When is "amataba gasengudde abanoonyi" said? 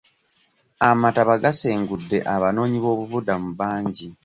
0.89-2.77